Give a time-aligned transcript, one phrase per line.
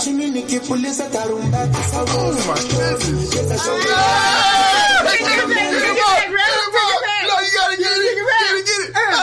[0.00, 3.30] chini nikipuliza tarumbeta Oh my goodness.
[3.30, 3.64] Cheza Ah!
[3.64, 3.76] show.
[5.08, 6.70] Hey, get him, get him, get him, get him,
[7.28, 8.92] No, you gotta get it, get it, get it.
[8.96, 9.22] Ah!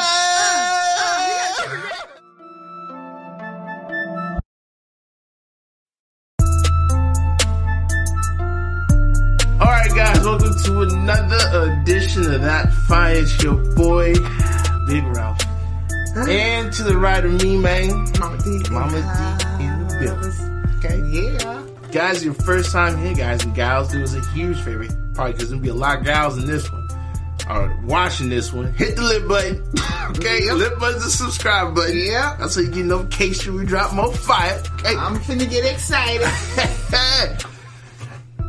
[9.62, 13.16] All right, guys, welcome to another edition of that fire.
[13.16, 14.14] It's your boy,
[14.88, 15.40] Big Ralph,
[16.27, 18.61] and to the right of me, man, Mama D.
[18.71, 18.91] Mama
[19.57, 20.75] D in the building.
[20.77, 21.64] Okay, Yeah.
[21.91, 24.87] guys, your first time here, guys and gals, do us a huge favor.
[25.13, 26.87] Probably because there'll be a lot of gals in this one.
[27.47, 29.63] Are watching this one, hit the lip button.
[30.18, 30.55] okay, Yep.
[30.55, 31.97] lip button's the subscribe button.
[31.97, 32.36] Yeah.
[32.39, 34.61] That's how you get notification we drop more fire.
[34.75, 34.95] Okay.
[34.95, 36.22] I'm finna get excited.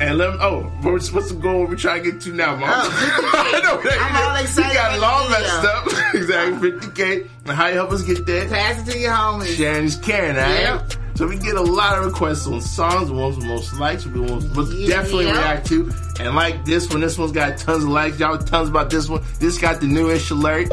[0.01, 2.69] and let 'em- oh, what's, what's the goal we trying to get to now, Mom?
[2.73, 3.55] Oh, 50K.
[3.55, 5.87] I know, I'm all excited You got it all messed up.
[6.15, 7.29] exactly, 50K.
[7.47, 8.49] And how you help us get there?
[8.49, 9.57] Pass it to your homies.
[9.57, 10.61] Sharon's caring, alright?
[10.61, 10.93] Yep.
[11.17, 14.21] So we get a lot of requests on songs, the ones with most likes, we
[14.21, 14.41] will
[14.73, 14.97] Yeah.
[14.97, 15.91] definitely react to.
[16.19, 18.19] And like this one, this one's got tons of likes.
[18.19, 19.23] Y'all tons about this one.
[19.39, 20.69] This got the newish alert.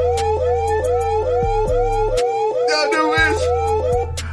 [2.67, 3.41] The newish.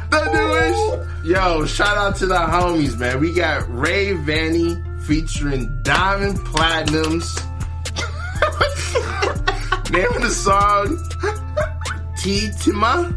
[0.09, 1.25] The newish.
[1.25, 3.19] Yo, shout out to the homies, man.
[3.19, 7.35] We got Rayvanny featuring Diamond Platnumz.
[9.91, 10.87] Name of the song
[12.17, 13.13] Tetema.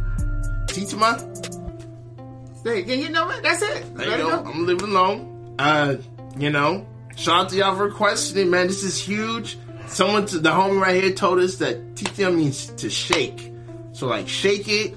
[0.67, 2.63] Tetema.
[2.63, 3.43] Say, you know what?
[3.43, 3.97] That's it.
[3.97, 4.43] There Let you go.
[4.43, 4.51] go.
[4.51, 5.55] I'm leaving alone.
[5.59, 5.97] Uh,
[6.37, 6.87] you know,
[7.17, 8.67] shout out to y'all for requesting it, man.
[8.67, 9.59] This is huge.
[9.87, 13.51] Someone, to, the homie right here, told us that TTM means to shake.
[13.93, 14.95] So like, shake it.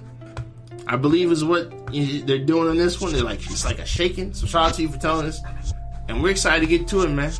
[0.88, 3.14] I believe is what they're doing on this one.
[3.14, 4.34] They're like, it's like a shaking.
[4.34, 5.40] So shout out to you for telling us,
[6.12, 7.32] and we're excited to get to it, man.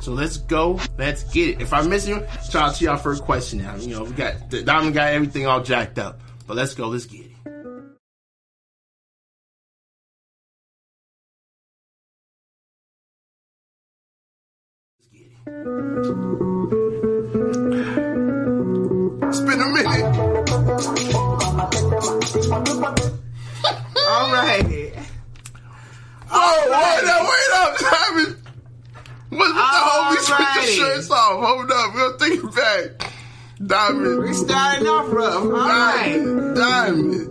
[0.00, 0.80] So let's go.
[0.98, 1.60] Let's get it.
[1.62, 3.60] If I miss you, shout out to y'all for a question.
[3.60, 6.20] Now, You know, we got the Diamond got everything all jacked up.
[6.46, 6.88] But let's go.
[6.88, 7.32] Let's get it.
[14.98, 16.55] Let's get it.
[30.66, 31.44] Shirts off?
[31.44, 33.12] Hold up, we'll take it back.
[33.64, 34.18] Diamond.
[34.18, 35.34] We're starting off rough.
[35.44, 36.12] All right.
[36.14, 37.30] Diamond.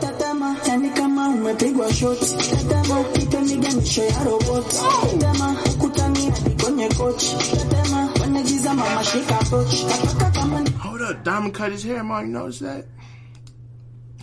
[0.00, 2.36] Tetema, yani kama umepigwa shoti.
[2.36, 4.76] Tetema, ipiganisho ya roboti.
[5.10, 7.36] Tetema, ukutani hadi kwenye kochi.
[7.36, 9.84] Tetema, kwenye giza mama shika pochi.
[9.86, 12.26] Nataka kama ni Hold up, Diamond cut his hair, man.
[12.26, 12.84] You notice that?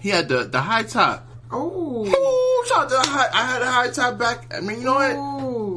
[0.02, 1.28] He had the, the high top.
[1.52, 2.06] Oh.
[2.68, 3.30] Shout out to the high.
[3.34, 4.54] I had a high top back.
[4.56, 5.16] I mean, you know what?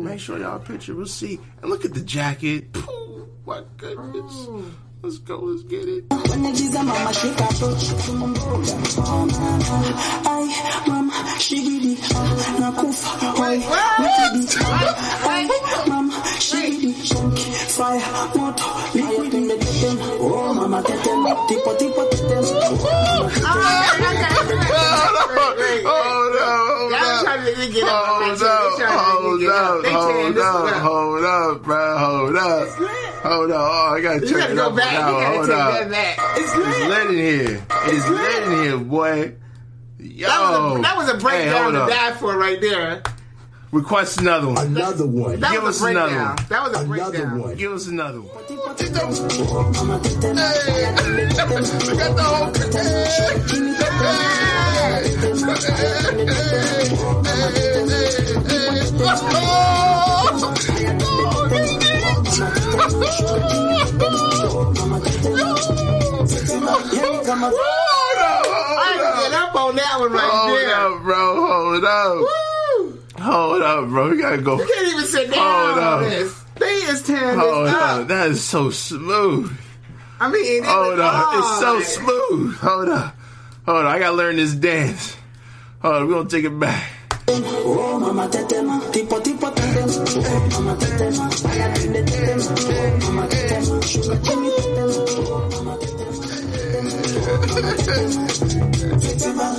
[0.01, 0.05] Ooh.
[0.05, 0.95] Make sure y'all picture.
[0.95, 1.39] We'll see.
[1.63, 2.75] And look at the jacket.
[2.77, 4.49] Ooh, my goodness.
[5.03, 5.39] Let's go.
[5.39, 6.09] Let's get it.
[6.09, 7.93] kwenye giza mama shika pochi.
[8.07, 8.73] Tumemboga.
[10.27, 10.49] Ai,
[10.87, 11.99] mama, shigidi.
[12.15, 13.11] ah, Nakufa.
[13.41, 13.57] Oi,
[14.03, 14.65] wikidi.
[15.29, 15.49] Ai,
[15.89, 16.93] mama, shigidi.
[17.05, 18.03] Shonki, fire,
[18.35, 19.33] moto, liquid.
[19.61, 21.35] Tetema, oh mama tetema.
[21.49, 22.60] Tipo, tipo, tetema.
[31.23, 32.69] Hold up, bro, hold up,
[33.23, 33.61] hold up.
[33.61, 34.93] Oh, I gotta You turn gotta it go up back.
[34.93, 35.73] You gotta Hold take up.
[35.81, 36.19] that back.
[36.37, 36.89] It's It's lit.
[36.89, 37.15] lit in
[37.49, 37.67] here.
[37.87, 39.35] It's lit in here, boy.
[39.99, 41.91] Yo, That was a, that was a Hey, breakdown hold to up.
[41.91, 43.03] die for right there.
[43.73, 44.67] Request another one.
[44.67, 45.39] Another one.
[45.39, 46.37] That Give us a another breakdown.
[46.37, 46.47] one.
[46.49, 47.39] That was a Another breakdown.
[47.41, 47.55] one.
[47.57, 48.45] Give us another one.
[48.45, 49.11] Tipo, tetema.
[51.91, 52.51] We got the whole.
[54.81, 55.55] Yani kama
[59.01, 59.39] Hold up, I
[60.41, 61.10] hold can get
[63.03, 64.71] up.
[69.33, 70.75] up on that one right Hold there.
[70.75, 71.47] up, bro.
[71.47, 72.17] Hold up.
[72.19, 72.99] Woo!
[73.21, 74.11] Hold up, bro.
[74.11, 74.59] We gotta go.
[74.59, 76.11] You can't even sit down Hold on up.
[76.11, 76.45] this.
[76.57, 77.83] They is tearing Hold this up.
[78.01, 78.09] up.
[78.09, 79.57] That is so smooth.
[80.21, 81.35] I mean, it Hold was up.
[81.35, 81.85] It's so hard.
[81.85, 82.57] smooth.
[82.57, 83.17] Hold up.
[83.67, 83.87] Hold on.
[83.87, 85.17] I gotta learn this dance.
[85.83, 86.07] Hold on.
[86.09, 86.91] We're gonna take it back.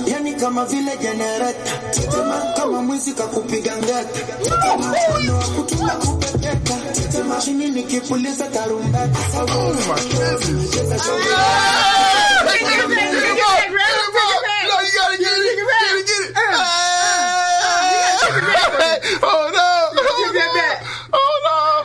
[0.06, 1.70] Yani kama vile jenereta
[2.56, 6.74] kama mwizi kakupiga ngeta tetema, mkono wa kutunga kupepeta
[7.44, 9.80] chini nikipuliza tarumbeta Oh my
[10.12, 10.70] goodness.
[10.74, 11.18] Cheza show.
[12.48, 14.68] Hey, get him, get him, get him, get him, get him.
[14.68, 15.44] No, you gotta get it.
[15.56, 15.66] Get
[15.98, 16.34] it, get it.
[16.36, 16.50] Hey,
[19.22, 19.88] Hold up.
[19.96, 20.86] Hold Get that up.
[21.12, 21.84] Hold up.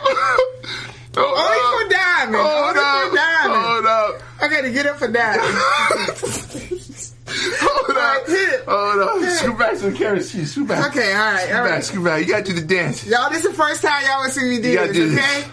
[1.16, 1.72] Hold Only up.
[1.74, 2.36] for diamond.
[2.36, 3.02] Hold Only up.
[3.02, 4.68] for diamond.
[4.68, 4.68] Hold up.
[4.68, 5.54] I gotta get up for diamond.
[7.60, 8.28] Hold.
[8.28, 8.64] Hit it.
[8.66, 9.28] Oh no!
[9.28, 10.20] Scoot back to the camera.
[10.22, 10.90] See, scoot back.
[10.90, 11.72] Okay, all right, Scoot all back.
[11.72, 11.84] right.
[11.84, 12.20] Scoot back.
[12.20, 13.06] You gotta do the dance.
[13.06, 15.18] Y'all, this is the first time y'all will see me do this, do this.
[15.18, 15.44] okay?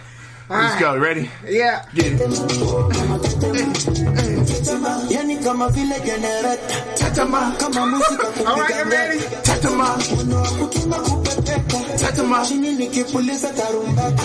[0.49, 0.79] All Let's right.
[0.81, 0.97] go.
[0.97, 1.29] Ready?
[1.47, 1.85] Yeah.
[1.93, 2.21] Get it.
[5.09, 6.57] Yani kama vile generator
[6.95, 7.55] Tatama.
[7.59, 9.19] kama muzika All right, kupiga you ready?
[9.43, 9.97] Tatama.
[10.15, 12.45] Mwendo wa kutunga kupepeta Tatama.
[12.47, 14.23] chini nikipuliza tarumbeta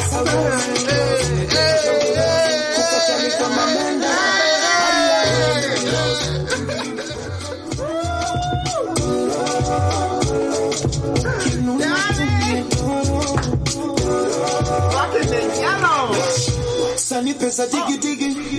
[17.51, 18.59] Ya digi digi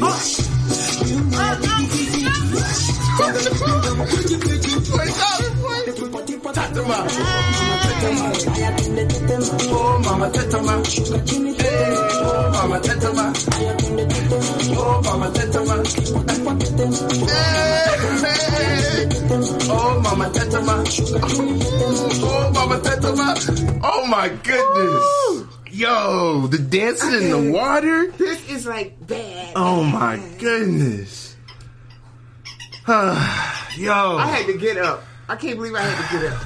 [6.52, 6.98] Tatama.
[9.72, 10.76] Oh, mama Tatama.
[11.56, 13.26] Hey, oh, mama Tatama.
[14.76, 15.76] Oh, mama Tatama.
[17.32, 17.56] Hey,
[19.70, 20.76] oh, mama Tatama.
[22.22, 23.28] Oh, mama Tatama.
[23.84, 25.41] Oh my goodness.
[25.82, 28.12] Yo, the dancing in the water.
[28.12, 29.54] This is like bad.
[29.56, 31.36] Oh my goodness.
[32.88, 32.94] Yo.
[32.94, 35.04] I had to get up.
[35.28, 36.46] I can't believe I had to get up.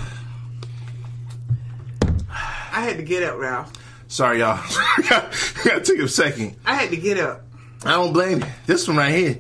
[2.32, 3.74] I had to get up, Ralph.
[4.08, 4.64] Sorry, y'all.
[5.10, 6.56] gotta take a second.
[6.66, 7.44] I had to get up.
[7.84, 8.48] I don't blame you.
[8.68, 9.38] This one right here.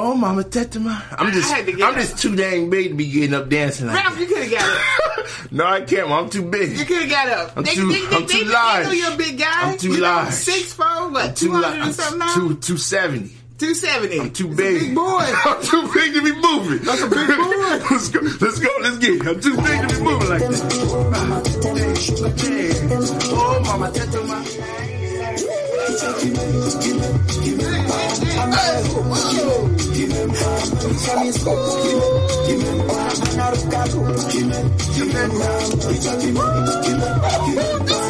[0.00, 1.02] Oh, Mama Tetema.
[1.18, 2.00] I'm just, I had to get I'm up.
[2.00, 4.62] just too dang big to be getting up dancing like Ralph, you could have got
[5.18, 5.26] up.
[5.52, 6.08] no, I can't.
[6.10, 6.78] I'm too big.
[6.78, 7.56] You could have got up.
[7.56, 8.86] I'm they, too- they, they, I'm they, too they large.
[8.86, 9.72] know you're a big guy.
[9.72, 10.32] I'm too you know, large.
[10.32, 11.34] Six four, what?
[11.36, 12.34] Too Two li- hundred and something now.
[12.34, 13.34] Two, 270.
[13.58, 14.20] Two seventy.
[14.20, 14.76] I'm too It's big.
[14.76, 15.18] A big boy.
[15.44, 16.78] I'm too big to be moving.
[16.84, 17.44] That's a big boy.
[17.90, 18.20] let's go.
[18.20, 18.68] Let's go.
[18.80, 19.26] Let's get it.
[19.26, 20.62] I'm too big to be moving like this.
[23.30, 23.90] Oh, Mama
[34.98, 35.44] Tetema.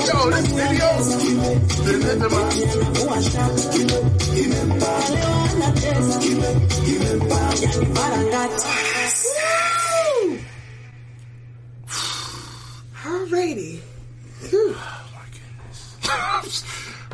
[0.06, 0.90] Yo, this video.
[1.84, 2.40] Tetema.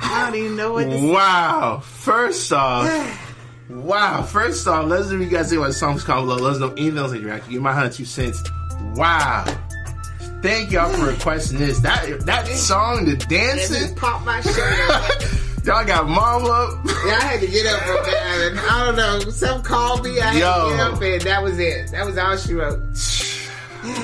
[0.05, 0.11] Alrighty.
[0.11, 0.15] Whew.
[0.15, 1.13] I don't even know what say.
[1.13, 1.81] Wow.
[1.81, 3.37] First off,
[3.69, 4.23] wow.
[4.23, 6.43] First off, let's know what you guys think about the songs comment below.
[6.43, 7.55] Let us know anything else that you're actually.
[7.55, 8.43] Give my 102 cents.
[8.95, 9.45] Wow.
[10.43, 11.81] Thank y'all for requesting this.
[11.81, 13.95] That that song, the dancing.
[13.97, 16.85] popped my shirt y'all got mom up.
[16.85, 18.67] Yeah, I had to get up from that.
[18.71, 19.31] I don't know.
[19.31, 20.21] Some called me.
[20.21, 20.71] I had Yo.
[20.71, 21.91] to get up, and that was it.
[21.91, 22.81] That was all she wrote.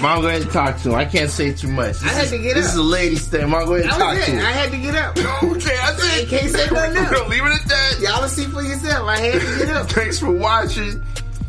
[0.03, 0.95] Mom, go ahead and talk to him.
[0.95, 1.99] I can't say too much.
[2.01, 2.63] This I had is, to get This up.
[2.65, 3.49] This is a ladies thing.
[3.49, 4.45] Mom, go ahead and talk was to him.
[4.45, 5.17] I had to get up.
[5.45, 6.29] okay, I it.
[6.29, 7.11] can't say nothing else.
[7.11, 8.01] We'll leave it at that.
[8.01, 9.09] Y'all will see for yourself.
[9.09, 9.91] I had to get up.
[9.91, 11.03] Thanks for watching.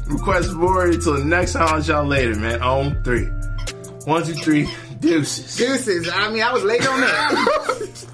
[0.07, 1.67] Request more until the next time.
[1.67, 2.61] I'll y'all later, man.
[2.61, 3.25] On three.
[4.05, 4.69] One, two, three.
[4.99, 5.57] Deuces.
[5.57, 6.09] Deuces.
[6.13, 8.05] I mean, I was late on that.